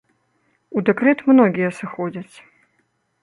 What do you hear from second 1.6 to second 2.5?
сыходзяць.